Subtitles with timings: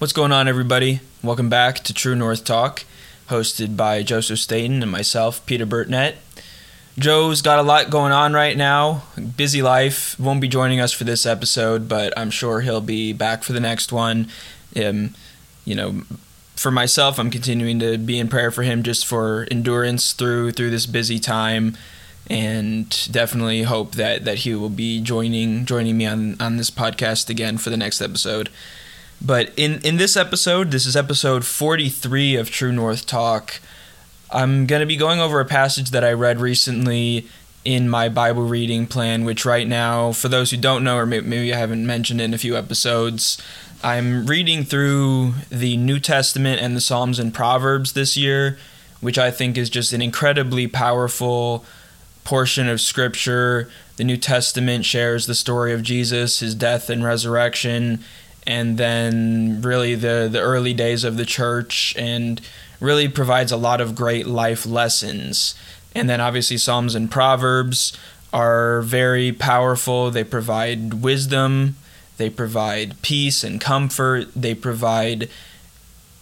[0.00, 1.00] What's going on, everybody?
[1.22, 2.84] Welcome back to True North Talk,
[3.28, 6.14] hosted by Joseph Staten and myself, Peter Burtnett.
[6.98, 9.02] Joe's got a lot going on right now,
[9.36, 13.42] busy life, won't be joining us for this episode, but I'm sure he'll be back
[13.42, 14.28] for the next one.
[14.74, 15.14] Um,
[15.66, 16.00] you know,
[16.56, 20.70] for myself, I'm continuing to be in prayer for him just for endurance through through
[20.70, 21.76] this busy time,
[22.30, 27.28] and definitely hope that that he will be joining joining me on on this podcast
[27.28, 28.48] again for the next episode.
[29.22, 33.60] But in, in this episode, this is episode 43 of True North Talk.
[34.30, 37.26] I'm going to be going over a passage that I read recently
[37.64, 41.52] in my Bible reading plan, which right now, for those who don't know, or maybe
[41.52, 43.36] I haven't mentioned in a few episodes,
[43.84, 48.58] I'm reading through the New Testament and the Psalms and Proverbs this year,
[49.02, 51.66] which I think is just an incredibly powerful
[52.24, 53.70] portion of Scripture.
[53.96, 58.02] The New Testament shares the story of Jesus, his death and resurrection
[58.46, 62.40] and then really the the early days of the church and
[62.80, 65.54] really provides a lot of great life lessons.
[65.94, 67.96] And then obviously Psalms and Proverbs
[68.32, 70.10] are very powerful.
[70.10, 71.76] They provide wisdom,
[72.16, 75.28] they provide peace and comfort, they provide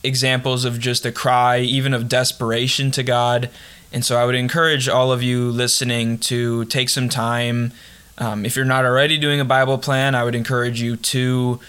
[0.03, 3.51] examples of just a cry, even of desperation to God.
[3.93, 7.73] And so I would encourage all of you listening to take some time.
[8.19, 11.61] Um, if you're not already doing a Bible plan, I would encourage you to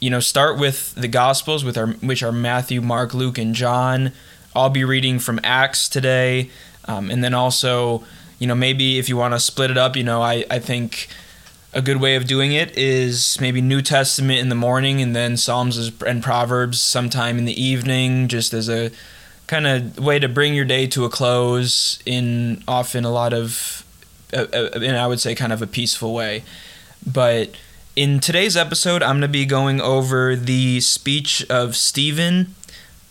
[0.00, 4.12] you know, start with the Gospels, with our which are Matthew, Mark, Luke, and John.
[4.54, 6.50] I'll be reading from Acts today,
[6.86, 8.02] um, and then also,
[8.38, 11.08] you know, maybe if you want to split it up, you know, I I think
[11.72, 15.36] a good way of doing it is maybe New Testament in the morning, and then
[15.36, 18.90] Psalms and Proverbs sometime in the evening, just as a
[19.46, 23.84] kind of way to bring your day to a close in often a lot of,
[24.32, 26.44] uh, uh, in I would say, kind of a peaceful way,
[27.06, 27.50] but
[27.96, 32.54] in today's episode, I'm going to be going over the speech of Stephen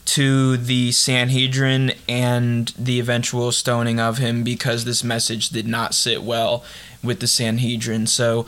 [0.05, 6.23] to the Sanhedrin and the eventual stoning of him because this message did not sit
[6.23, 6.63] well
[7.03, 8.07] with the Sanhedrin.
[8.07, 8.47] So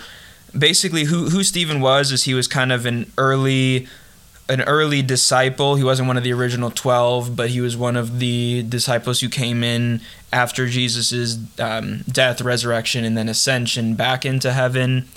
[0.57, 3.88] basically who who Stephen was is he was kind of an early
[4.50, 5.75] an early disciple.
[5.75, 9.29] He wasn't one of the original 12, but he was one of the disciples who
[9.29, 10.01] came in
[10.34, 15.07] after Jesus' um, death, resurrection, and then ascension back into heaven.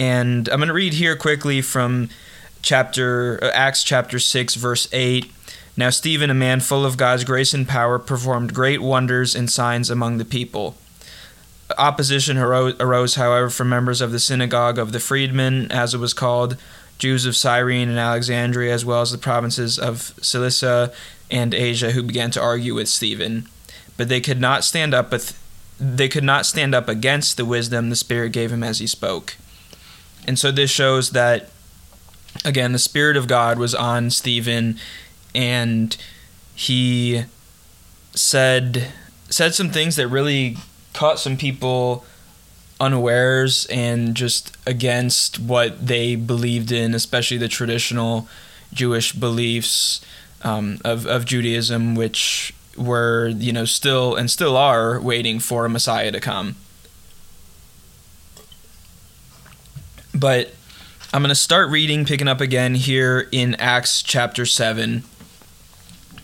[0.00, 2.08] And I'm going to read here quickly from
[2.62, 5.30] chapter uh, Acts chapter 6 verse 8.
[5.76, 9.90] Now Stephen, a man full of God's grace and power, performed great wonders and signs
[9.90, 10.74] among the people.
[11.76, 16.56] Opposition arose, however, from members of the synagogue of the freedmen, as it was called,
[16.98, 20.94] Jews of Cyrene and Alexandria, as well as the provinces of Cilicia
[21.30, 23.46] and Asia, who began to argue with Stephen.
[23.98, 25.12] But they could not stand up.
[25.78, 29.36] They could not stand up against the wisdom the Spirit gave him as he spoke.
[30.26, 31.50] And so this shows that,
[32.44, 34.78] again, the Spirit of God was on Stephen
[35.34, 35.96] and
[36.54, 37.24] he
[38.14, 38.88] said
[39.28, 40.56] said some things that really
[40.92, 42.04] caught some people
[42.80, 48.28] unawares and just against what they believed in, especially the traditional
[48.72, 50.00] Jewish beliefs
[50.42, 55.68] um, of of Judaism, which were you know still and still are waiting for a
[55.68, 56.56] Messiah to come.
[60.20, 60.52] But
[61.14, 65.02] I'm going to start reading, picking up again here in Acts chapter 7.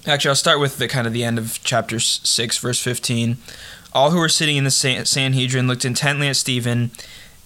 [0.07, 3.39] Actually, I'll start with the kind of the end of chapter 6, verse 15.
[3.95, 6.91] All who were sitting in the Sanhedrin looked intently at Stephen,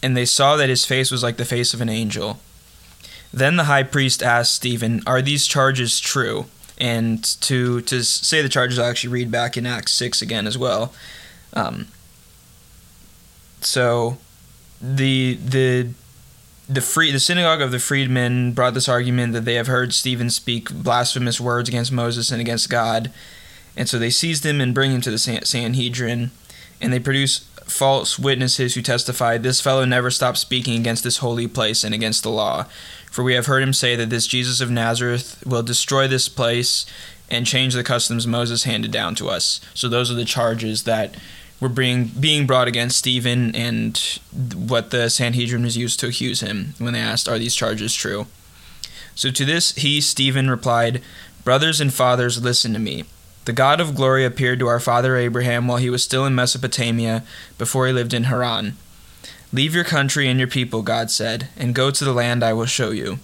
[0.03, 2.41] and they saw that his face was like the face of an angel.
[3.32, 6.47] Then the high priest asked Stephen, Are these charges true?
[6.78, 10.59] And to, to say the charges, I'll actually read back in Acts 6 again as
[10.59, 10.93] well.
[11.53, 11.87] Um,
[13.61, 14.19] so
[14.81, 15.91] the the
[16.70, 20.31] the free the synagogue of the freedmen brought this argument that they have heard Stephen
[20.31, 23.10] speak blasphemous words against Moses and against God,
[23.76, 26.31] and so they seized him and bring him to the Sanhedrin,
[26.81, 31.48] and they produce false witnesses who testify, "This fellow never stopped speaking against this holy
[31.48, 32.66] place and against the law,
[33.10, 36.87] for we have heard him say that this Jesus of Nazareth will destroy this place
[37.28, 41.17] and change the customs Moses handed down to us." So those are the charges that
[41.60, 44.18] were being being brought against Stephen and
[44.54, 48.26] what the Sanhedrin was used to accuse him when they asked, "Are these charges true?"
[49.14, 51.02] So to this he Stephen replied,
[51.44, 53.04] "Brothers and fathers, listen to me.
[53.44, 57.24] The God of glory appeared to our father Abraham while he was still in Mesopotamia,
[57.58, 58.76] before he lived in Haran.
[59.52, 62.66] Leave your country and your people, God said, and go to the land I will
[62.66, 63.18] show you."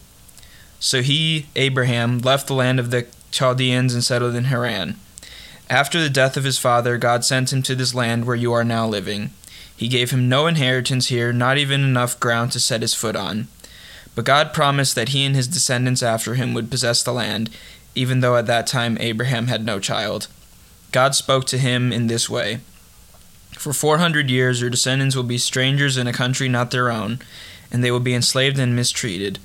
[0.81, 4.97] So he, Abraham, left the land of the Chaldeans and settled in Haran.
[5.69, 8.65] After the death of his father, God sent him to this land where you are
[8.65, 9.31] now living.
[9.77, 13.49] He gave him no inheritance here, not even enough ground to set his foot on.
[14.15, 17.51] But God promised that he and his descendants after him would possess the land,
[17.95, 20.29] even though at that time Abraham had no child.
[20.93, 22.61] God spoke to him in this way
[23.59, 27.19] For 400 years your descendants will be strangers in a country not their own,
[27.73, 29.41] and they will be enslaved and mistreated.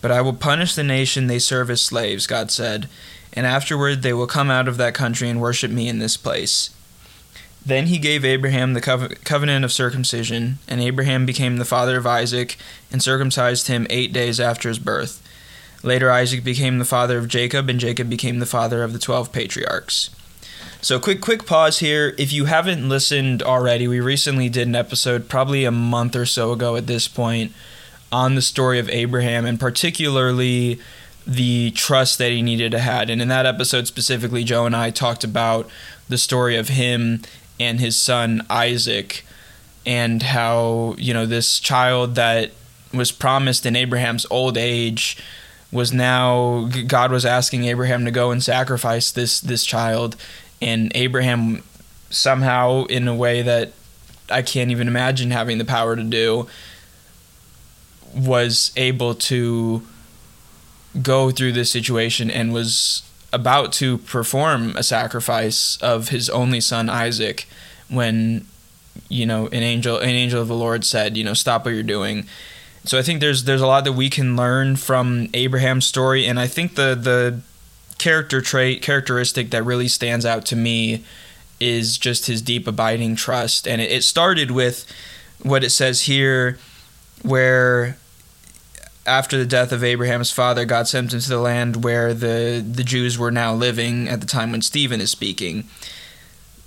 [0.00, 2.88] But I will punish the nation they serve as slaves, God said,
[3.32, 6.70] and afterward they will come out of that country and worship me in this place.
[7.64, 8.80] Then he gave Abraham the
[9.24, 12.56] covenant of circumcision, and Abraham became the father of Isaac
[12.90, 15.22] and circumcised him eight days after his birth.
[15.84, 19.32] Later, Isaac became the father of Jacob, and Jacob became the father of the twelve
[19.32, 20.10] patriarchs.
[20.80, 22.14] So, quick, quick pause here.
[22.18, 26.50] If you haven't listened already, we recently did an episode, probably a month or so
[26.50, 27.52] ago at this point,
[28.10, 30.80] on the story of Abraham, and particularly
[31.26, 33.08] the trust that he needed to have.
[33.08, 35.68] And in that episode specifically, Joe and I talked about
[36.08, 37.22] the story of him
[37.60, 39.24] and his son Isaac
[39.86, 42.50] and how, you know, this child that
[42.92, 45.16] was promised in Abraham's old age
[45.70, 50.16] was now God was asking Abraham to go and sacrifice this this child
[50.60, 51.62] and Abraham
[52.10, 53.72] somehow in a way that
[54.30, 56.46] I can't even imagine having the power to do
[58.14, 59.82] was able to
[61.00, 63.02] go through this situation and was
[63.32, 67.46] about to perform a sacrifice of his only son Isaac
[67.88, 68.46] when
[69.08, 71.82] you know an angel an angel of the Lord said, you know, stop what you're
[71.82, 72.26] doing.
[72.84, 76.38] So I think there's there's a lot that we can learn from Abraham's story and
[76.38, 77.40] I think the the
[77.98, 81.04] character trait characteristic that really stands out to me
[81.60, 84.84] is just his deep abiding trust and it, it started with
[85.42, 86.58] what it says here
[87.22, 87.96] where
[89.06, 92.84] after the death of Abraham's father, God sent him to the land where the, the
[92.84, 95.64] Jews were now living at the time when Stephen is speaking.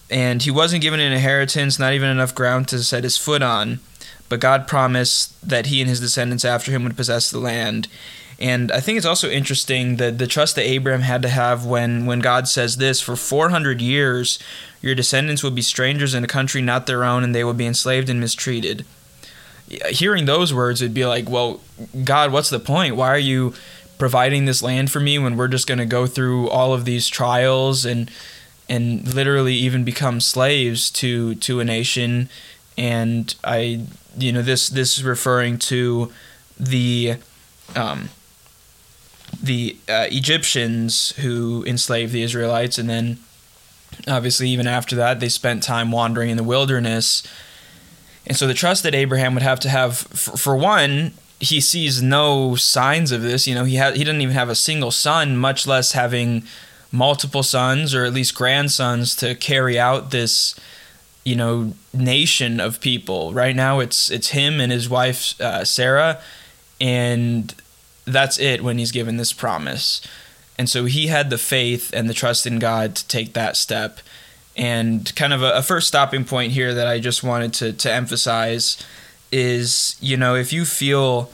[0.10, 3.80] And he wasn't given an inheritance, not even enough ground to set his foot on.
[4.28, 7.88] But God promised that he and his descendants after him would possess the land.
[8.38, 12.06] And I think it's also interesting that the trust that Abraham had to have when,
[12.06, 14.40] when God says this for 400 years,
[14.82, 17.66] your descendants will be strangers in a country not their own, and they will be
[17.66, 18.86] enslaved and mistreated
[19.67, 21.62] hearing those words, it'd be like, well,
[22.03, 22.95] God, what's the point?
[22.95, 23.53] Why are you
[23.97, 27.07] providing this land for me when we're just going to go through all of these
[27.07, 28.12] trials and
[28.67, 32.29] and literally even become slaves to to a nation?
[32.77, 33.85] And I,
[34.17, 36.12] you know, this this is referring to
[36.59, 37.15] the
[37.75, 38.09] um,
[39.41, 43.17] the uh, Egyptians who enslaved the Israelites, and then
[44.07, 47.23] obviously even after that they spent time wandering in the wilderness
[48.27, 52.01] and so the trust that Abraham would have to have, for, for one, he sees
[52.01, 53.48] no signs of this.
[53.48, 56.44] You know, he ha- he doesn't even have a single son, much less having
[56.92, 60.56] multiple sons or at least grandsons to carry out this,
[61.24, 63.33] you know, nation of people.
[63.33, 66.22] Right now, it's it's him and his wife uh, Sarah,
[66.80, 67.54] and
[68.06, 70.01] that's it when he's given this promise.
[70.57, 74.00] And so he had the faith and the trust in God to take that step.
[74.57, 77.92] And kind of a, a first stopping point here that I just wanted to, to
[77.92, 78.81] emphasize
[79.31, 81.31] is, you know, if you feel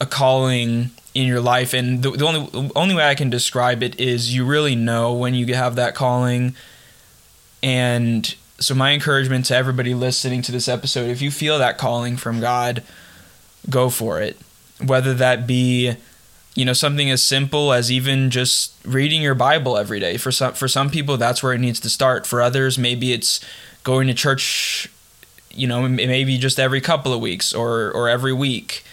[0.00, 4.00] a calling in your life, and the, the only only way I can describe it
[4.00, 6.54] is you really know when you have that calling.
[7.62, 12.16] And so my encouragement to everybody listening to this episode, if you feel that calling
[12.16, 12.82] from God,
[13.68, 14.38] go for it.
[14.84, 15.96] Whether that be
[16.54, 20.16] you know something as simple as even just reading your bible every day.
[20.16, 22.26] For some for some people that's where it needs to start.
[22.26, 23.40] For others maybe it's
[23.84, 24.88] going to church
[25.50, 28.84] you know maybe just every couple of weeks or or every week.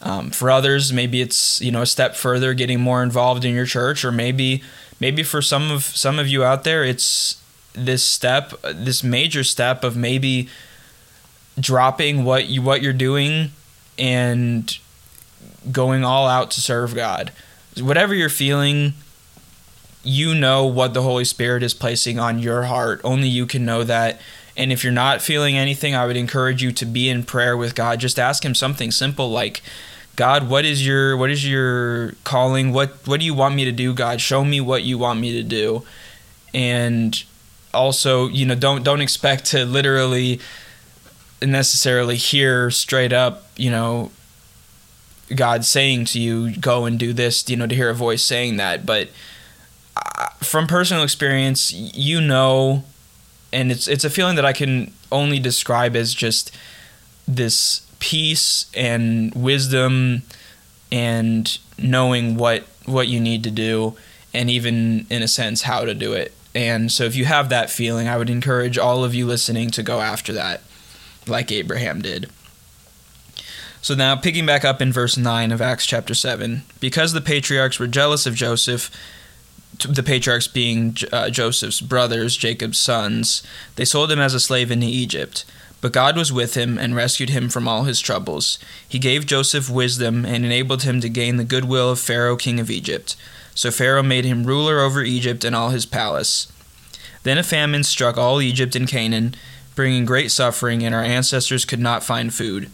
[0.00, 3.64] Um, for others maybe it's you know a step further getting more involved in your
[3.64, 4.62] church or maybe
[5.00, 7.40] maybe for some of some of you out there it's
[7.72, 10.48] this step this major step of maybe
[11.58, 13.50] dropping what you what you're doing
[13.98, 14.78] and
[15.72, 17.32] going all out to serve God.
[17.80, 18.94] Whatever you're feeling,
[20.02, 23.00] you know what the Holy Spirit is placing on your heart.
[23.02, 24.20] Only you can know that.
[24.56, 27.74] And if you're not feeling anything, I would encourage you to be in prayer with
[27.74, 27.98] God.
[27.98, 29.62] Just ask him something simple like,
[30.16, 32.72] God, what is your what is your calling?
[32.72, 34.20] What what do you want me to do, God?
[34.20, 35.84] Show me what you want me to do.
[36.52, 37.20] And
[37.72, 40.38] also, you know, don't don't expect to literally
[41.42, 44.12] necessarily hear straight up, you know,
[45.34, 48.56] God saying to you, go and do this, you know, to hear a voice saying
[48.56, 48.86] that.
[48.86, 49.08] But
[49.96, 52.84] uh, from personal experience, you know,
[53.52, 56.54] and it's it's a feeling that I can only describe as just
[57.26, 60.22] this peace and wisdom
[60.90, 63.96] and knowing what what you need to do
[64.34, 66.32] and even in a sense how to do it.
[66.54, 69.82] And so if you have that feeling, I would encourage all of you listening to
[69.82, 70.60] go after that
[71.26, 72.30] like Abraham did.
[73.84, 77.78] So now, picking back up in verse 9 of Acts chapter 7, because the patriarchs
[77.78, 78.90] were jealous of Joseph,
[79.86, 83.42] the patriarchs being uh, Joseph's brothers, Jacob's sons,
[83.76, 85.44] they sold him as a slave into Egypt.
[85.82, 88.58] But God was with him and rescued him from all his troubles.
[88.88, 92.70] He gave Joseph wisdom and enabled him to gain the goodwill of Pharaoh, king of
[92.70, 93.16] Egypt.
[93.54, 96.50] So Pharaoh made him ruler over Egypt and all his palace.
[97.22, 99.34] Then a famine struck all Egypt and Canaan,
[99.74, 102.70] bringing great suffering, and our ancestors could not find food.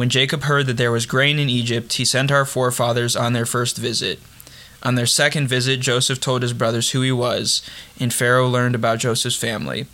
[0.00, 3.44] When Jacob heard that there was grain in Egypt, he sent our forefathers on their
[3.44, 4.18] first visit.
[4.82, 7.60] On their second visit, Joseph told his brothers who he was,
[7.98, 9.84] and Pharaoh learned about Joseph's family.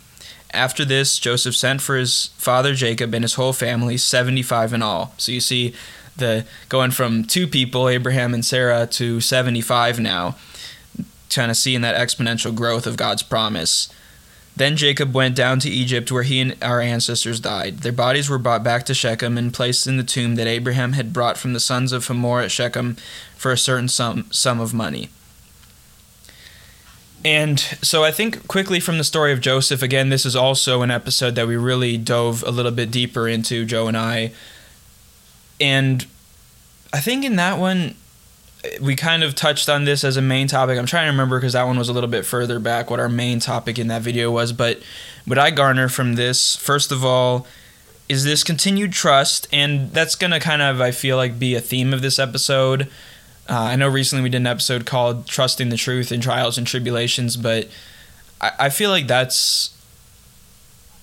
[0.53, 5.13] After this, Joseph sent for his father Jacob and his whole family, 75 in all.
[5.17, 5.73] So you see
[6.15, 10.37] the going from two people, Abraham and Sarah, to 75 now,
[11.29, 13.89] kind of seeing that exponential growth of God's promise.
[14.57, 17.79] Then Jacob went down to Egypt where he and our ancestors died.
[17.79, 21.13] Their bodies were brought back to Shechem and placed in the tomb that Abraham had
[21.13, 22.97] brought from the sons of Hamor at Shechem
[23.35, 25.09] for a certain sum, sum of money.
[27.23, 30.89] And so I think quickly from the story of Joseph, again, this is also an
[30.89, 34.31] episode that we really dove a little bit deeper into, Joe and I.
[35.61, 36.07] And
[36.91, 37.93] I think in that one,
[38.81, 40.77] we kind of touched on this as a main topic.
[40.77, 43.09] I'm trying to remember because that one was a little bit further back what our
[43.09, 44.51] main topic in that video was.
[44.51, 44.81] But
[45.25, 47.47] what I garner from this, first of all,
[48.09, 49.47] is this continued trust.
[49.51, 52.83] And that's going to kind of, I feel like, be a theme of this episode.
[53.49, 56.67] Uh, I know recently we did an episode called Trusting the Truth in Trials and
[56.67, 57.69] Tribulations, but
[58.41, 59.76] I, I feel like that's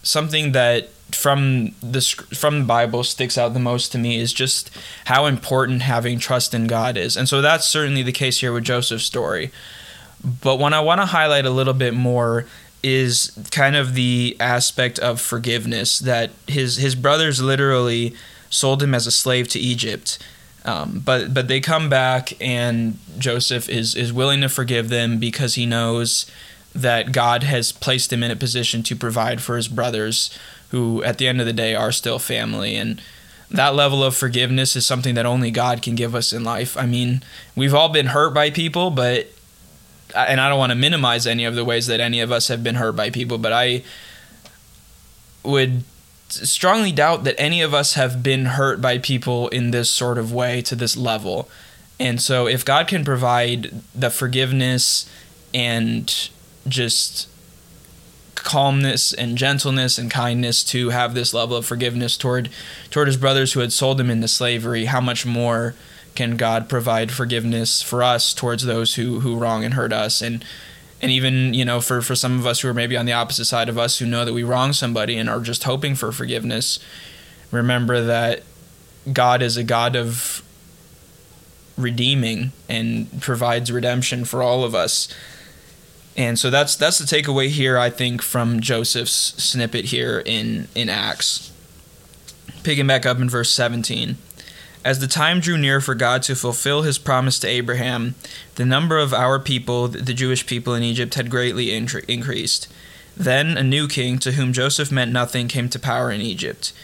[0.04, 2.00] something that from the
[2.34, 4.70] from the Bible sticks out the most to me is just
[5.06, 7.16] how important having trust in God is.
[7.16, 9.50] And so that's certainly the case here with Joseph's story.
[10.42, 12.46] But what I want to highlight a little bit more
[12.82, 18.14] is kind of the aspect of forgiveness that his his brothers literally
[18.50, 20.18] sold him as a slave to Egypt
[20.64, 25.54] um, but but they come back and Joseph is is willing to forgive them because
[25.54, 26.30] he knows
[26.74, 30.36] that God has placed him in a position to provide for his brothers,
[30.70, 33.00] who at the end of the day are still family and.
[33.50, 36.76] That level of forgiveness is something that only God can give us in life.
[36.76, 37.22] I mean,
[37.54, 39.28] we've all been hurt by people, but
[40.14, 42.62] and I don't want to minimize any of the ways that any of us have
[42.62, 43.82] been hurt by people, but I
[45.42, 45.84] would
[46.28, 50.32] strongly doubt that any of us have been hurt by people in this sort of
[50.32, 51.48] way to this level.
[51.98, 55.08] And so, if God can provide the forgiveness
[55.52, 56.30] and
[56.66, 57.28] just
[58.34, 62.50] calmness and gentleness and kindness to have this level of forgiveness toward
[62.90, 65.74] toward his brothers who had sold him into slavery, how much more
[66.14, 70.20] can God provide forgiveness for us towards those who who wrong and hurt us?
[70.20, 70.44] And
[71.04, 73.44] and even you know for for some of us who are maybe on the opposite
[73.44, 76.78] side of us who know that we wrong somebody and are just hoping for forgiveness
[77.50, 78.42] remember that
[79.12, 80.42] god is a god of
[81.76, 85.12] redeeming and provides redemption for all of us
[86.16, 90.88] and so that's that's the takeaway here i think from joseph's snippet here in in
[90.88, 91.52] acts
[92.62, 94.16] picking back up in verse 17
[94.84, 98.16] as the time drew near for God to fulfill his promise to Abraham,
[98.56, 102.70] the number of our people, the Jewish people in Egypt, had greatly increased.
[103.16, 106.74] Then a new king, to whom Joseph meant nothing, came to power in Egypt.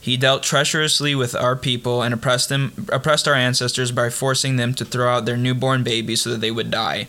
[0.00, 4.74] He dealt treacherously with our people and oppressed them oppressed our ancestors by forcing them
[4.74, 7.06] to throw out their newborn babies so that they would die.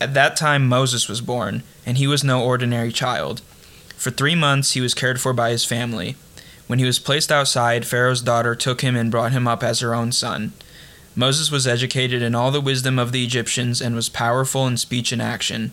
[0.00, 3.40] At that time Moses was born, and he was no ordinary child.
[3.96, 6.16] For 3 months he was cared for by his family.
[6.66, 9.94] When he was placed outside, Pharaoh's daughter took him and brought him up as her
[9.94, 10.52] own son.
[11.14, 15.12] Moses was educated in all the wisdom of the Egyptians and was powerful in speech
[15.12, 15.70] and action.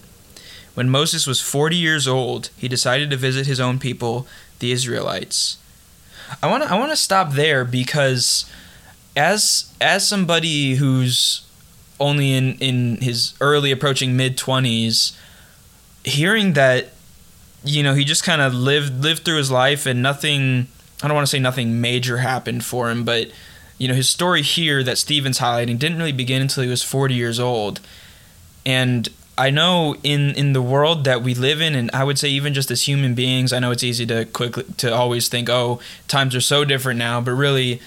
[0.74, 4.26] When Moses was 40 years old, he decided to visit his own people,
[4.60, 5.58] the Israelites.
[6.42, 8.50] I want to I want to stop there because
[9.16, 11.44] as as somebody who's
[12.00, 15.16] only in in his early approaching mid 20s,
[16.04, 16.94] hearing that
[17.64, 20.68] you know, he just kind of lived lived through his life and nothing
[21.02, 23.30] I don't want to say nothing major happened for him, but
[23.78, 27.14] you know his story here that Stephen's highlighting didn't really begin until he was 40
[27.14, 27.80] years old,
[28.66, 32.30] and I know in in the world that we live in, and I would say
[32.30, 35.80] even just as human beings, I know it's easy to quickly to always think, oh,
[36.08, 37.82] times are so different now, but really.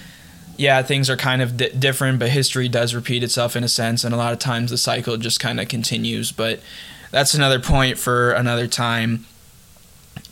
[0.57, 4.03] Yeah, things are kind of di- different, but history does repeat itself in a sense,
[4.03, 6.31] and a lot of times the cycle just kind of continues.
[6.31, 6.59] But
[7.11, 9.25] that's another point for another time.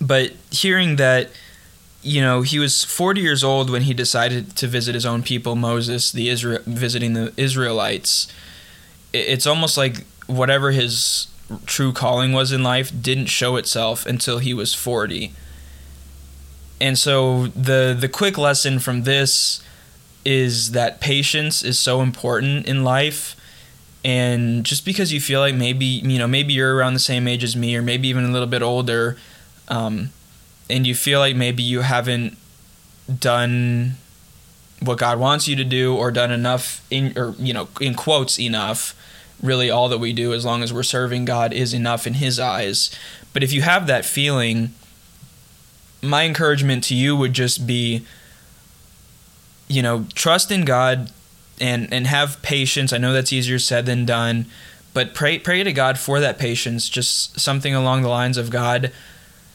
[0.01, 1.29] But hearing that
[2.05, 5.55] you know, he was 40 years old when he decided to visit his own people,
[5.55, 8.31] Moses, the Israel, visiting the Israelites.
[9.11, 11.27] It's almost like whatever his
[11.65, 15.33] true calling was in life didn't show itself until he was 40.
[16.79, 19.63] And so the the quick lesson from this
[20.25, 23.35] is that patience is so important in life.
[24.03, 27.43] And just because you feel like maybe you know maybe you're around the same age
[27.43, 29.17] as me or maybe even a little bit older
[29.67, 30.11] um,
[30.69, 32.37] and you feel like maybe you haven't
[33.19, 33.95] done
[34.79, 38.39] what god wants you to do or done enough in or you know in quotes
[38.39, 38.95] enough
[39.41, 42.39] really all that we do as long as we're serving god is enough in his
[42.39, 42.91] eyes.
[43.33, 44.71] But if you have that feeling
[46.01, 48.05] my encouragement to you would just be
[49.67, 51.11] you know trust in god
[51.59, 52.93] and and have patience.
[52.93, 54.45] I know that's easier said than done,
[54.93, 56.89] but pray pray to God for that patience.
[56.89, 58.91] Just something along the lines of God,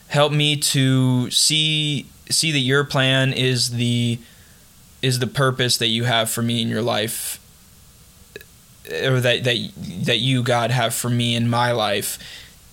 [0.07, 4.19] help me to see see that your plan is the
[5.01, 7.39] is the purpose that you have for me in your life
[9.03, 9.71] or that that
[10.05, 12.17] that you God have for me in my life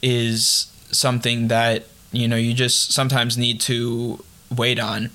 [0.00, 5.10] is something that you know you just sometimes need to wait on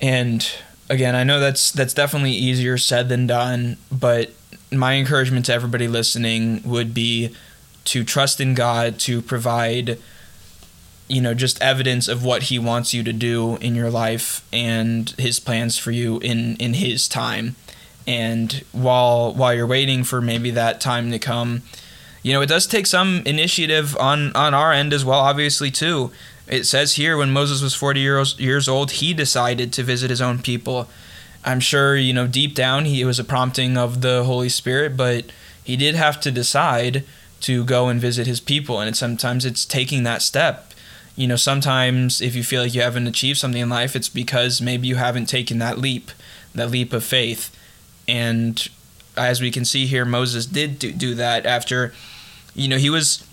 [0.00, 0.50] and
[0.90, 4.32] again, I know that's that's definitely easier said than done, but
[4.70, 7.34] my encouragement to everybody listening would be
[7.84, 9.98] to trust in God to provide
[11.08, 15.10] you know just evidence of what he wants you to do in your life and
[15.10, 17.56] his plans for you in in his time.
[18.06, 21.62] And while while you're waiting for maybe that time to come,
[22.22, 26.10] you know, it does take some initiative on on our end as well obviously too
[26.48, 30.20] it says here when Moses was 40 years, years old, he decided to visit his
[30.20, 30.88] own people.
[31.44, 35.26] I'm sure, you know, deep down he was a prompting of the Holy Spirit, but
[35.62, 37.04] he did have to decide
[37.40, 38.80] to go and visit his people.
[38.80, 40.72] And sometimes it's taking that step.
[41.14, 44.60] You know, sometimes if you feel like you haven't achieved something in life, it's because
[44.60, 46.10] maybe you haven't taken that leap,
[46.54, 47.54] that leap of faith.
[48.06, 48.68] And
[49.16, 51.92] as we can see here, Moses did do, do that after,
[52.54, 53.27] you know, he was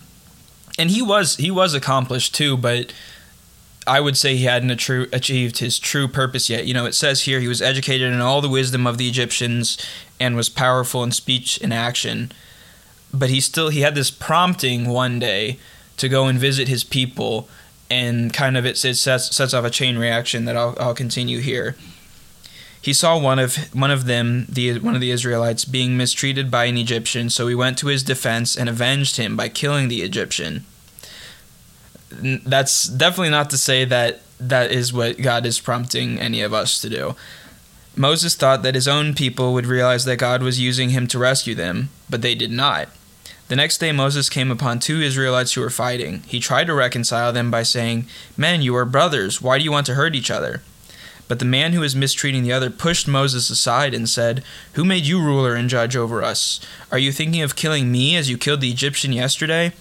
[0.77, 2.93] and he was he was accomplished too, but
[3.87, 6.65] I would say he hadn't achieved his true purpose yet.
[6.65, 9.77] You know, it says here he was educated in all the wisdom of the Egyptians
[10.19, 12.31] and was powerful in speech and action.
[13.13, 15.59] But he still he had this prompting one day
[15.97, 17.47] to go and visit his people,
[17.89, 21.39] and kind of it, it sets sets off a chain reaction that I'll I'll continue
[21.39, 21.75] here.
[22.85, 26.65] He saw one of one of them, the one of the Israelites, being mistreated by
[26.65, 30.65] an Egyptian, so he went to his defense and avenged him by killing the Egyptian
[32.21, 36.79] that's definitely not to say that that is what God is prompting any of us
[36.81, 37.15] to do.
[37.95, 41.55] Moses thought that his own people would realize that God was using him to rescue
[41.55, 42.89] them, but they did not.
[43.47, 46.23] The next day, Moses came upon two Israelites who were fighting.
[46.25, 49.41] He tried to reconcile them by saying, Men, you are brothers.
[49.41, 50.61] Why do you want to hurt each other?
[51.27, 55.05] But the man who was mistreating the other pushed Moses aside and said, Who made
[55.05, 56.59] you ruler and judge over us?
[56.91, 59.73] Are you thinking of killing me as you killed the Egyptian yesterday?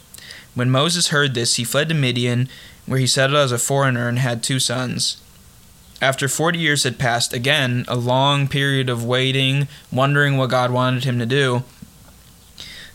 [0.54, 2.48] When Moses heard this, he fled to Midian,
[2.86, 5.18] where he settled as a foreigner and had two sons.
[6.00, 11.04] After forty years had passed, again, a long period of waiting, wondering what God wanted
[11.04, 11.62] him to do.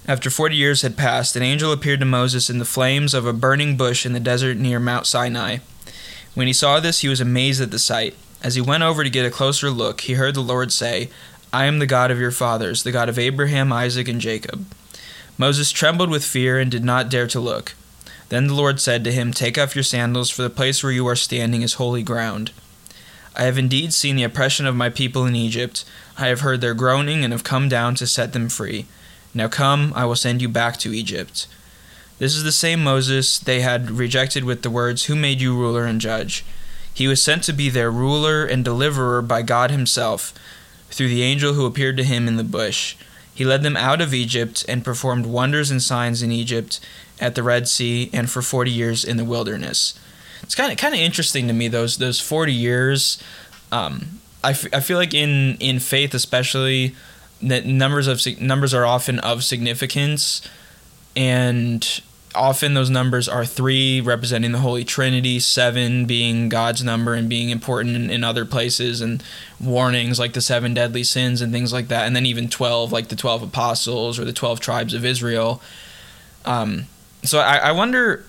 [0.07, 3.33] After forty years had passed, an angel appeared to Moses in the flames of a
[3.33, 5.57] burning bush in the desert near Mount Sinai.
[6.33, 8.15] When he saw this, he was amazed at the sight.
[8.41, 11.09] As he went over to get a closer look, he heard the Lord say,
[11.51, 14.65] I am the God of your fathers, the God of Abraham, Isaac, and Jacob.
[15.37, 17.73] Moses trembled with fear and did not dare to look.
[18.29, 21.07] Then the Lord said to him, Take off your sandals, for the place where you
[21.07, 22.51] are standing is holy ground.
[23.35, 25.85] I have indeed seen the oppression of my people in Egypt.
[26.17, 28.85] I have heard their groaning and have come down to set them free.
[29.33, 31.47] Now come, I will send you back to Egypt.
[32.19, 35.85] This is the same Moses they had rejected with the words, Who made you ruler
[35.85, 36.43] and judge?
[36.99, 40.33] He was sent to be their ruler and deliverer by God Himself,
[40.89, 42.97] through the angel who appeared to him in the bush.
[43.33, 46.81] He led them out of Egypt and performed wonders and signs in Egypt,
[47.17, 49.97] at the Red Sea, and for 40 years in the wilderness.
[50.43, 53.23] It's kind of kind of interesting to me those those 40 years.
[53.71, 56.97] Um, I, f- I feel like in in faith especially
[57.41, 60.41] that numbers of numbers are often of significance
[61.15, 62.01] and
[62.39, 67.49] often those numbers are three representing the Holy Trinity, seven being God's number and being
[67.49, 69.21] important in, in, other places, and
[69.59, 73.09] warnings like the seven deadly sins and things like that, and then even 12, like
[73.09, 75.61] the 12 apostles or the 12 tribes of Israel.
[76.45, 76.85] Um,
[77.23, 78.25] so I, I wonder,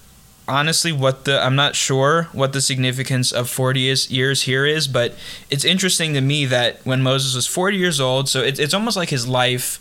[0.48, 4.88] honestly, what the, I'm not sure what the significance of 40 is, years here is,
[4.88, 5.14] but
[5.50, 8.96] it's interesting to me that when Moses was 40 years old, so it, it's almost
[8.96, 9.78] like his life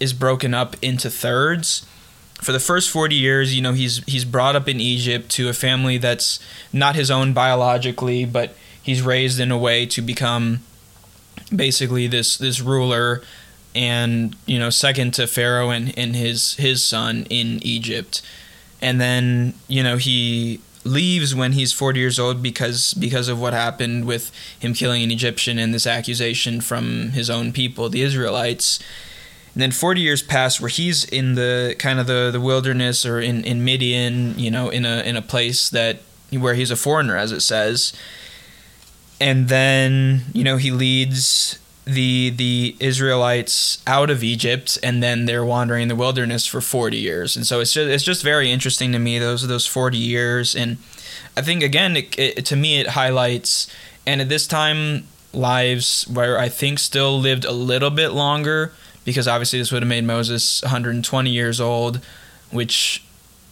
[0.00, 1.86] is broken up into thirds
[2.40, 5.52] for the first 40 years, you know, he's he's brought up in Egypt to a
[5.52, 6.38] family that's
[6.72, 10.60] not his own biologically, but he's raised in a way to become
[11.54, 13.22] basically this this ruler
[13.74, 18.22] and, you know, second to Pharaoh and, and his his son in Egypt.
[18.80, 23.52] And then, you know, he leaves when he's 40 years old because because of what
[23.52, 28.78] happened with him killing an Egyptian and this accusation from his own people, the Israelites.
[29.56, 33.18] And then 40 years pass where he's in the kind of the, the wilderness or
[33.18, 37.16] in, in Midian, you know, in a in a place that where he's a foreigner
[37.16, 37.94] as it says.
[39.18, 45.42] And then, you know, he leads the the Israelites out of Egypt, and then they're
[45.42, 47.34] wandering in the wilderness for forty years.
[47.34, 50.76] And so it's just it's just very interesting to me those those forty years, and
[51.34, 56.38] I think again it, it, to me it highlights and at this time lives where
[56.38, 58.74] I think still lived a little bit longer
[59.06, 62.00] because obviously this would have made Moses 120 years old,
[62.50, 63.02] which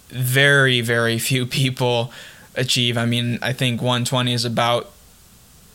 [0.09, 2.13] very very few people
[2.55, 2.99] achieve.
[2.99, 4.91] I mean, I think 120 is about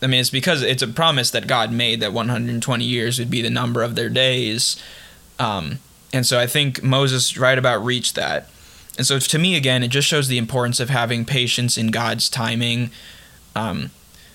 [0.02, 3.42] I mean, it's because it's a promise that God made that 120 years would be
[3.42, 4.82] the number of their days.
[5.38, 5.78] Um,
[6.12, 8.48] and so I think Moses right about reached that.
[8.96, 12.28] And so to me, again, it just shows the importance of having patience in God's
[12.28, 12.90] timing.
[13.54, 13.90] Um,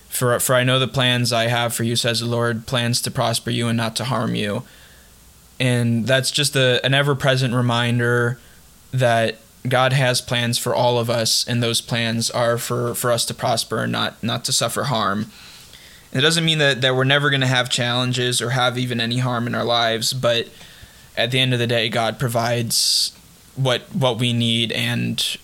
[0.07, 3.11] for, for I know the plans I have for you, says the Lord, plans to
[3.11, 4.63] prosper you and not to harm you.
[5.59, 8.39] And that's just a, an ever present reminder
[8.91, 9.37] that
[9.67, 13.33] God has plans for all of us, and those plans are for, for us to
[13.33, 15.31] prosper and not, not to suffer harm.
[16.13, 19.17] It doesn't mean that, that we're never going to have challenges or have even any
[19.17, 20.47] harm in our lives, but
[21.17, 23.11] at the end of the day, God provides
[23.55, 25.37] what what we need, and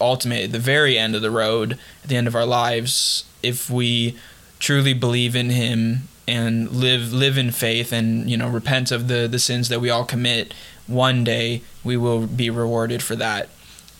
[0.00, 3.68] ultimately, at the very end of the road, at the end of our lives, if
[3.68, 4.16] we
[4.58, 9.26] truly believe in Him and live live in faith, and you know repent of the
[9.26, 10.54] the sins that we all commit,
[10.86, 13.48] one day we will be rewarded for that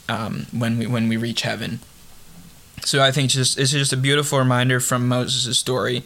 [0.09, 1.81] um, when we when we reach heaven.
[2.85, 6.05] So I think just it's just a beautiful reminder from Moses' story.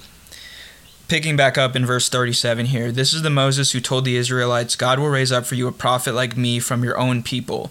[1.06, 4.74] Picking back up in verse 37 here, this is the Moses who told the Israelites,
[4.74, 7.70] God will raise up for you a prophet like me from your own people.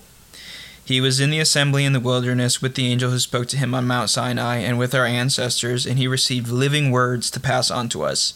[0.85, 3.73] He was in the assembly in the wilderness with the angel who spoke to him
[3.73, 7.89] on Mount Sinai and with our ancestors, and he received living words to pass on
[7.89, 8.35] to us.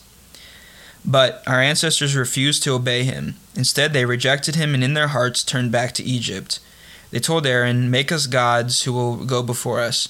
[1.07, 3.35] But our ancestors refused to obey him.
[3.55, 6.59] Instead, they rejected him and in their hearts turned back to Egypt.
[7.11, 10.09] They told Aaron, Make us gods who will go before us.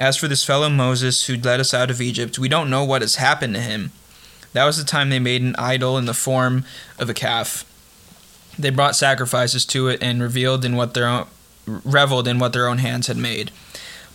[0.00, 3.02] As for this fellow Moses who led us out of Egypt, we don't know what
[3.02, 3.92] has happened to him.
[4.52, 6.64] That was the time they made an idol in the form
[6.98, 7.64] of a calf.
[8.58, 11.26] They brought sacrifices to it and revealed in what their own,
[11.66, 13.52] reveled in what their own hands had made.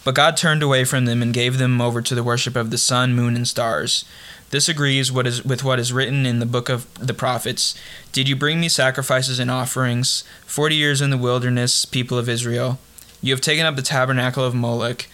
[0.04, 2.78] But God turned away from them and gave them over to the worship of the
[2.78, 4.06] sun, moon, and stars.
[4.50, 7.76] This agrees what is, with what is written in the book of the prophets.
[8.12, 10.24] Did you bring me sacrifices and offerings?
[10.46, 12.80] Forty years in the wilderness, people of Israel.
[13.22, 15.08] You have taken up the tabernacle of Moloch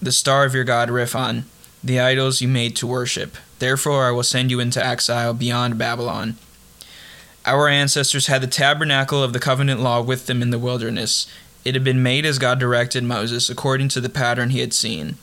[0.00, 1.44] the star of your god Rephan,
[1.82, 3.36] the idols you made to worship.
[3.58, 6.36] Therefore I will send you into exile beyond Babylon.
[7.44, 11.26] Our ancestors had the tabernacle of the covenant law with them in the wilderness.
[11.64, 15.16] It had been made as God directed Moses, according to the pattern he had seen.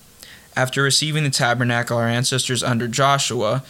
[0.55, 3.63] After receiving the tabernacle, our ancestors under Joshua,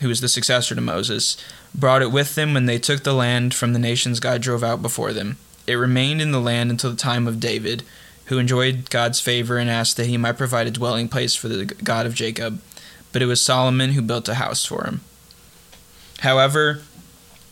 [0.00, 1.36] who was the successor to Moses,
[1.74, 4.80] brought it with them when they took the land from the nations God drove out
[4.82, 5.36] before them.
[5.66, 7.82] It remained in the land until the time of David
[8.28, 11.64] who enjoyed God's favor and asked that he might provide a dwelling place for the
[11.64, 12.60] God of Jacob.
[13.10, 15.00] But it was Solomon who built a house for him.
[16.20, 16.82] However,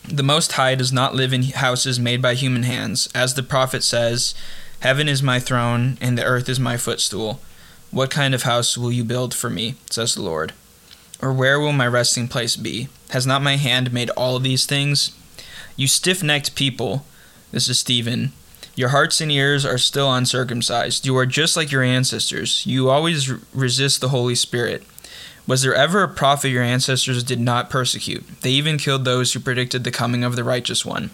[0.07, 3.09] the Most High does not live in houses made by human hands.
[3.15, 4.35] As the prophet says,
[4.81, 7.39] Heaven is my throne, and the earth is my footstool.
[7.91, 10.53] What kind of house will you build for me, says the Lord?
[11.21, 12.89] Or where will my resting place be?
[13.09, 15.15] Has not my hand made all these things?
[15.75, 17.05] You stiff necked people,
[17.51, 18.33] this is Stephen,
[18.77, 21.03] your hearts and ears are still uncircumcised.
[21.03, 22.63] You are just like your ancestors.
[22.67, 24.83] You always resist the Holy Spirit.
[25.47, 28.23] Was there ever a prophet your ancestors did not persecute?
[28.41, 31.09] They even killed those who predicted the coming of the righteous one.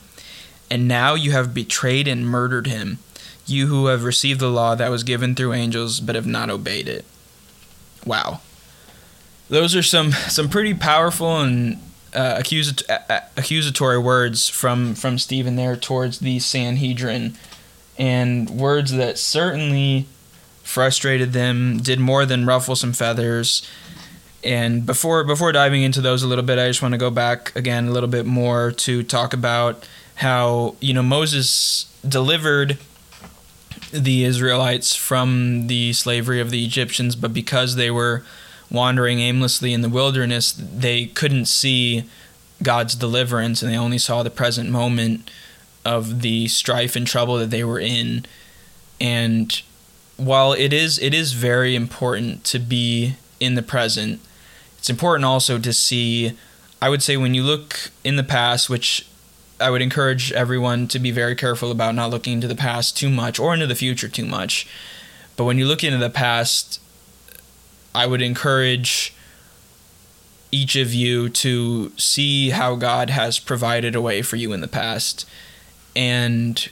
[0.70, 3.00] And now you have betrayed and murdered him,
[3.46, 6.88] you who have received the law that was given through angels but have not obeyed
[6.88, 7.06] it.
[8.06, 8.42] Wow.
[9.50, 11.82] Those are some, some pretty powerful and
[12.14, 12.42] uh,
[13.36, 17.36] accusatory words from, from Stephen there towards the Sanhedrin
[17.98, 20.08] and words that certainly
[20.64, 23.68] frustrated them, did more than ruffle some feathers.
[24.44, 27.56] And before before diving into those a little bit, I just want to go back
[27.56, 32.78] again a little bit more to talk about how you know Moses delivered
[33.92, 38.24] the Israelites from the slavery of the Egyptians, but because they were
[38.70, 42.04] wandering aimlessly in the wilderness, they couldn't see
[42.62, 45.30] God's deliverance and they only saw the present moment
[45.86, 48.26] of the strife and trouble that they were in.
[49.00, 49.62] And
[50.18, 54.20] while it is it is very important to be in the present
[54.78, 56.34] it's important also to see
[56.82, 59.08] i would say when you look in the past which
[59.64, 63.10] i would encourage everyone to be very careful about not looking into the past too
[63.10, 64.68] much or into the future too much
[65.36, 66.80] But when you look into the past,
[67.96, 69.14] I would encourage
[70.52, 74.68] each of you to see how God has provided a way for you in the
[74.68, 75.28] past.
[75.96, 76.70] And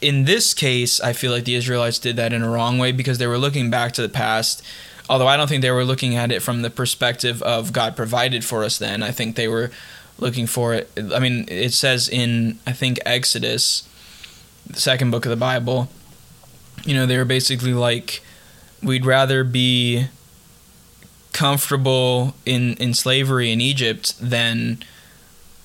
[0.00, 3.18] in this case, I feel like the Israelites did that in a wrong way because
[3.18, 4.62] they were looking back to the past.
[5.08, 8.44] Although I don't think they were looking at it from the perspective of God provided
[8.44, 9.02] for us then.
[9.02, 9.70] I think they were
[10.22, 10.90] looking for it.
[10.96, 13.88] I mean, it says in, I think, Exodus,
[14.66, 15.88] the second book of the Bible,
[16.84, 18.22] you know, they were basically like,
[18.82, 20.06] we'd rather be
[21.32, 24.82] comfortable in, in slavery in Egypt than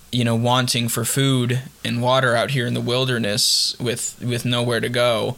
[0.09, 4.79] you know wanting for food and water out here in the wilderness with with nowhere
[4.79, 5.35] to go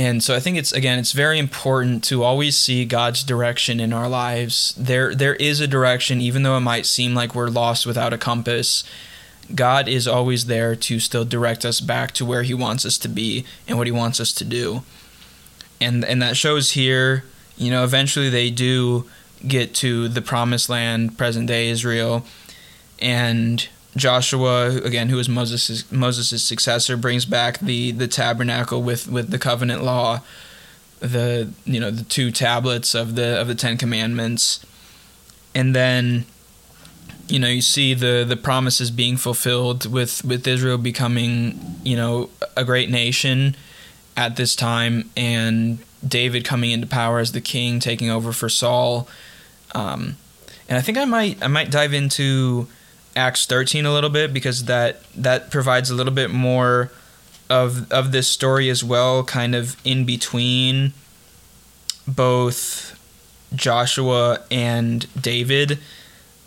[0.00, 3.92] and so i think it's again it's very important to always see god's direction in
[3.92, 4.74] our lives.
[4.76, 8.18] There there is a direction even though it might seem like we're lost without a
[8.18, 8.82] compass
[9.54, 13.08] god is always there to still direct us back to where he wants us to
[13.08, 14.82] be and what he wants us to do.
[15.80, 17.24] And and that shows here
[17.60, 19.04] you know, eventually they do
[19.46, 22.24] get to the promised land, present day Israel,
[22.98, 29.30] and Joshua, again, who is Moses' Moses' successor, brings back the the tabernacle with with
[29.30, 30.20] the covenant law,
[31.00, 34.64] the you know the two tablets of the of the Ten Commandments,
[35.54, 36.24] and then
[37.26, 42.30] you know you see the the promises being fulfilled with with Israel becoming you know
[42.56, 43.56] a great nation
[44.16, 49.08] at this time and David coming into power as the king, taking over for Saul.
[49.74, 50.16] Um,
[50.68, 52.68] and I think I might I might dive into
[53.16, 56.90] Acts 13 a little bit because that that provides a little bit more
[57.48, 60.92] of of this story as well, kind of in between
[62.06, 62.98] both
[63.54, 65.78] Joshua and David.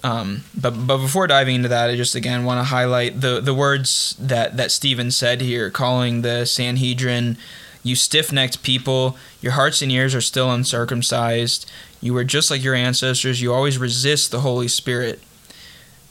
[0.04, 3.54] Um, but but before diving into that, I just again want to highlight the the
[3.54, 7.38] words that that Stephen said here, calling the Sanhedrin
[7.84, 11.70] you stiff necked people, your hearts and ears are still uncircumcised.
[12.00, 13.42] You are just like your ancestors.
[13.42, 15.20] You always resist the Holy Spirit.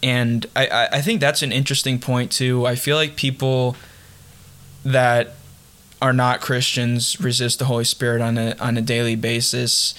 [0.03, 2.67] And I, I think that's an interesting point, too.
[2.67, 3.77] I feel like people
[4.85, 5.35] that
[6.01, 9.95] are not Christians resist the Holy Spirit on a, on a daily basis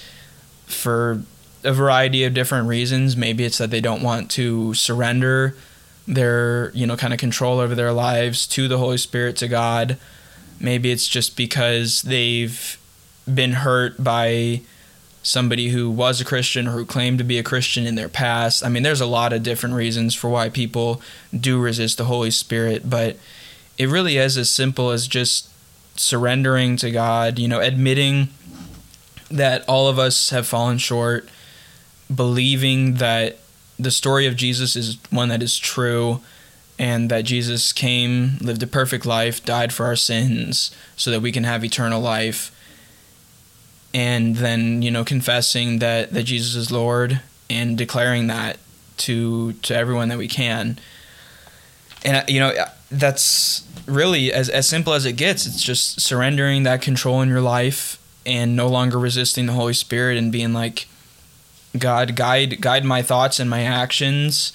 [0.66, 1.22] for
[1.62, 3.16] a variety of different reasons.
[3.16, 5.56] Maybe it's that they don't want to surrender
[6.06, 9.96] their, you know, kind of control over their lives to the Holy Spirit, to God.
[10.60, 12.78] Maybe it's just because they've
[13.32, 14.60] been hurt by
[15.24, 18.64] somebody who was a Christian or who claimed to be a Christian in their past.
[18.64, 21.00] I mean, there's a lot of different reasons for why people
[21.34, 23.16] do resist the Holy Spirit, but
[23.78, 25.48] it really is as simple as just
[25.96, 28.28] surrendering to God, you know, admitting
[29.30, 31.28] that all of us have fallen short,
[32.14, 33.38] believing that
[33.78, 36.20] the story of Jesus is one that is true,
[36.78, 41.32] and that Jesus came, lived a perfect life, died for our sins so that we
[41.32, 42.53] can have eternal life.
[43.94, 48.58] And then, you know, confessing that, that Jesus is Lord and declaring that
[48.96, 50.78] to to everyone that we can.
[52.04, 52.52] And you know,
[52.90, 55.46] that's really as as simple as it gets.
[55.46, 60.16] It's just surrendering that control in your life and no longer resisting the Holy Spirit
[60.18, 60.86] and being like
[61.76, 64.52] God guide guide my thoughts and my actions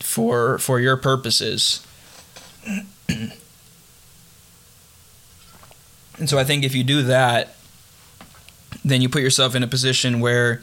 [0.00, 1.84] for for your purposes.
[3.08, 3.32] and
[6.26, 7.55] so I think if you do that,
[8.84, 10.62] then you put yourself in a position where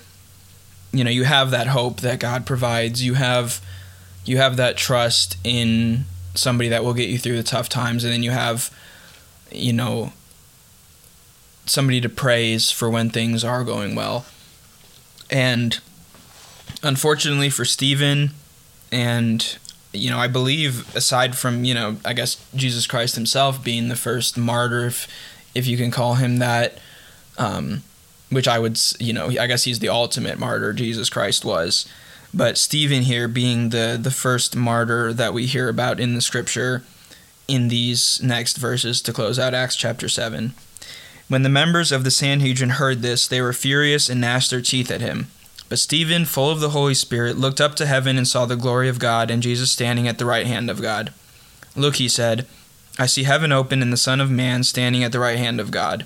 [0.91, 3.03] you know you have that hope that God provides.
[3.03, 3.61] You have
[4.25, 8.11] you have that trust in somebody that will get you through the tough times and
[8.11, 8.75] then you have
[9.51, 10.11] you know
[11.65, 14.25] somebody to praise for when things are going well.
[15.29, 15.79] And
[16.81, 18.31] unfortunately for Stephen,
[18.91, 19.57] and
[19.93, 23.95] you know, I believe aside from you know, I guess Jesus Christ Himself being the
[23.95, 25.07] first martyr, if
[25.55, 26.79] if you can call him that,
[27.37, 27.83] um,
[28.33, 30.73] which I would, you know, I guess he's the ultimate martyr.
[30.73, 31.87] Jesus Christ was,
[32.33, 36.83] but Stephen here being the the first martyr that we hear about in the Scripture,
[37.47, 40.53] in these next verses to close out Acts chapter seven.
[41.29, 44.91] When the members of the Sanhedrin heard this, they were furious and gnashed their teeth
[44.91, 45.27] at him.
[45.69, 48.89] But Stephen, full of the Holy Spirit, looked up to heaven and saw the glory
[48.89, 51.13] of God and Jesus standing at the right hand of God.
[51.75, 52.45] Look, he said,
[52.99, 55.71] I see heaven open and the Son of Man standing at the right hand of
[55.71, 56.05] God.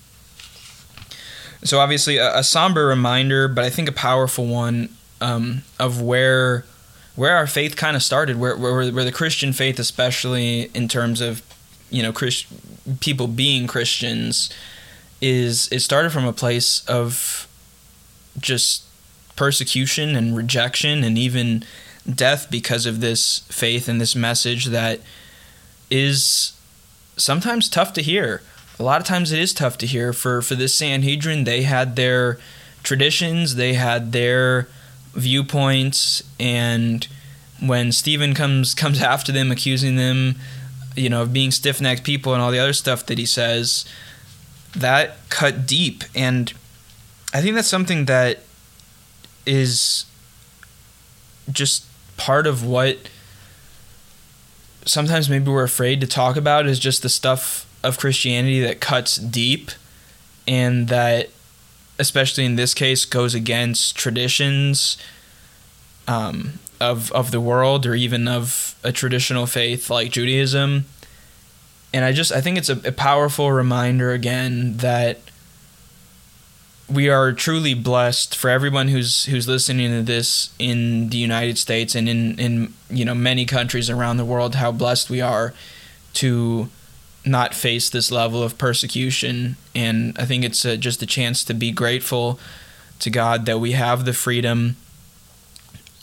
[1.63, 6.65] So obviously a, a somber reminder, but I think a powerful one um, of where
[7.15, 11.21] where our faith kind of started, where, where where the Christian faith, especially in terms
[11.21, 11.41] of
[11.89, 12.47] you know Christ,
[12.99, 14.49] people being Christians,
[15.21, 17.47] is it started from a place of
[18.39, 18.85] just
[19.35, 21.63] persecution and rejection and even
[22.11, 24.99] death because of this faith and this message that
[25.89, 26.53] is
[27.17, 28.41] sometimes tough to hear.
[28.81, 30.11] A lot of times it is tough to hear.
[30.11, 32.39] For for this Sanhedrin, they had their
[32.81, 34.67] traditions, they had their
[35.13, 37.07] viewpoints, and
[37.59, 40.37] when Stephen comes comes after them, accusing them,
[40.95, 43.85] you know, of being stiff necked people and all the other stuff that he says,
[44.75, 46.03] that cut deep.
[46.15, 46.51] And
[47.35, 48.39] I think that's something that
[49.45, 50.05] is
[51.51, 51.85] just
[52.17, 52.97] part of what
[54.85, 59.17] sometimes maybe we're afraid to talk about is just the stuff of Christianity that cuts
[59.17, 59.71] deep
[60.47, 61.29] and that
[61.99, 64.97] especially in this case goes against traditions
[66.07, 70.85] um, of of the world or even of a traditional faith like Judaism.
[71.93, 75.19] And I just I think it's a, a powerful reminder again that
[76.89, 81.95] we are truly blessed for everyone who's who's listening to this in the United States
[81.95, 85.53] and in in you know many countries around the world how blessed we are
[86.13, 86.69] to
[87.25, 91.53] not face this level of persecution and I think it's a, just a chance to
[91.53, 92.39] be grateful
[92.99, 94.75] to God that we have the freedom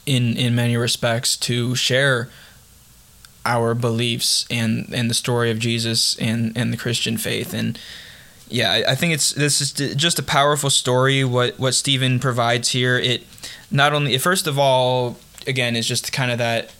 [0.07, 2.28] in in many respects to share
[3.44, 7.78] our beliefs and and the story of Jesus and and the Christian faith and
[8.50, 11.24] yeah, I think it's this is just a powerful story.
[11.24, 13.24] What what Stephen provides here, it
[13.70, 16.72] not only first of all, again, is just kind of that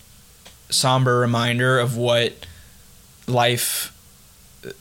[0.70, 2.46] somber reminder of what
[3.27, 3.94] life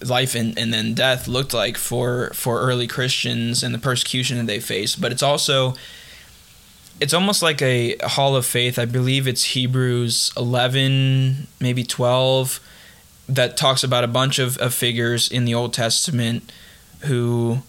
[0.04, 4.48] life and, and then death looked like for for early Christians and the persecution that
[4.48, 5.00] they faced.
[5.00, 5.76] But it's also
[7.00, 8.80] it's almost like a hall of faith.
[8.80, 12.60] I believe it's Hebrews eleven, maybe twelve,
[13.30, 16.52] that talks about a bunch of, of figures in the Old Testament
[17.02, 17.60] who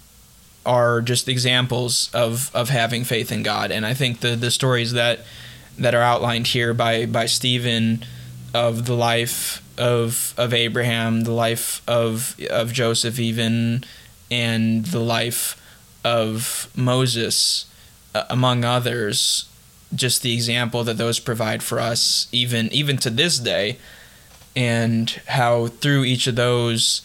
[0.65, 3.71] are just examples of of having faith in God.
[3.71, 5.21] And I think the the stories that
[5.79, 8.05] that are outlined here by by Stephen
[8.55, 13.85] of the life of of Abraham, the life of of Joseph, even,
[14.31, 15.61] and the life
[16.05, 17.67] of Moses,
[18.15, 19.47] uh, among others.
[19.95, 23.79] Just the example that those provide for us, even even to this day,
[24.55, 27.01] and how through each of those,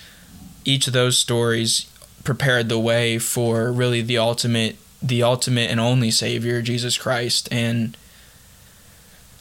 [0.65, 1.85] each of those stories,
[2.23, 7.97] prepared the way for really the ultimate the ultimate and only savior Jesus Christ and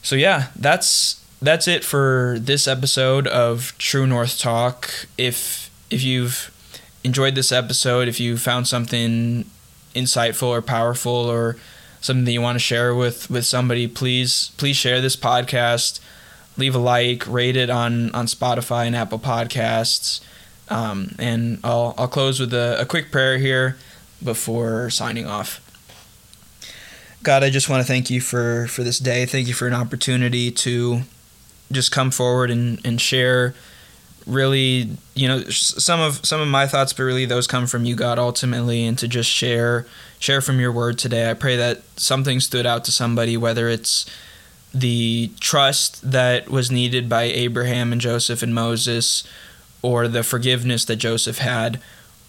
[0.01, 6.49] so yeah that's that's it for this episode of True North Talk if if you've
[7.03, 9.45] enjoyed this episode if you found something
[9.93, 11.57] insightful or powerful or
[12.01, 15.99] something that you want to share with with somebody please please share this podcast
[16.57, 20.21] leave a like rate it on on Spotify and Apple Podcasts
[20.69, 23.77] um, and I'll, I'll close with a, a quick prayer here
[24.23, 25.59] before signing off.
[27.21, 29.25] God, I just want to thank you for, for this day.
[29.25, 31.03] Thank you for an opportunity to
[31.71, 33.53] just come forward and, and share
[34.25, 37.95] really, you know, some of some of my thoughts, but really those come from you,
[37.95, 39.85] God, ultimately, and to just share
[40.19, 41.29] share from your word today.
[41.29, 44.05] I pray that something stood out to somebody, whether it's
[44.73, 49.23] the trust that was needed by Abraham and Joseph and Moses,
[49.81, 51.79] or the forgiveness that Joseph had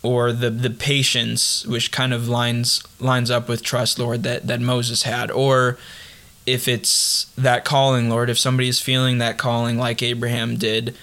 [0.03, 4.61] or the the patience which kind of lines lines up with trust Lord that that
[4.61, 5.79] Moses had or
[6.47, 10.95] if it's that calling Lord if somebody is feeling that calling like Abraham did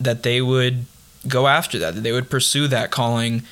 [0.00, 0.86] that they would
[1.28, 3.42] go after that that they would pursue that calling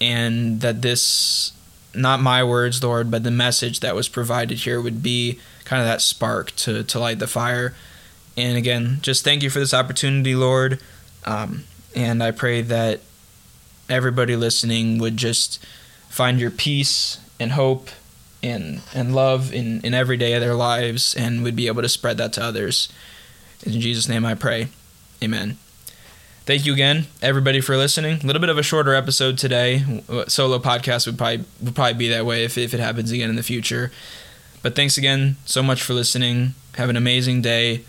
[0.00, 1.52] and that this
[1.94, 5.86] not my words Lord but the message that was provided here would be kind of
[5.86, 7.74] that spark to to light the fire.
[8.36, 10.80] And again just thank you for this opportunity Lord.
[11.24, 11.64] Um,
[11.94, 13.00] and I pray that
[13.88, 15.64] everybody listening would just
[16.08, 17.90] find your peace and hope
[18.42, 21.88] and and love in, in every day of their lives and would be able to
[21.88, 22.92] spread that to others.
[23.64, 24.68] In Jesus' name I pray.
[25.22, 25.58] Amen.
[26.44, 28.18] Thank you again, everybody, for listening.
[28.20, 29.84] A little bit of a shorter episode today.
[30.26, 33.36] Solo podcast would probably would probably be that way if, if it happens again in
[33.36, 33.92] the future.
[34.60, 36.54] But thanks again so much for listening.
[36.74, 37.84] Have an amazing day.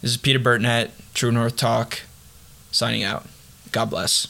[0.00, 2.00] This is Peter Burtnett, True North Talk,
[2.70, 3.26] signing out.
[3.70, 4.28] God bless.